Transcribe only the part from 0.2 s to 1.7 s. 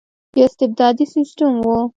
یو استبدادي سسټم